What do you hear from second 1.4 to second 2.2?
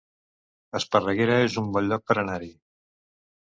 es un bon lloc per